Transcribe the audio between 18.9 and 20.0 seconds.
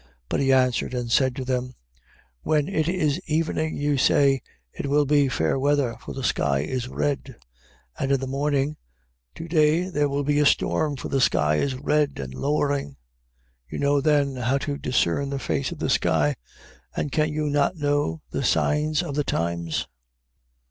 of the times?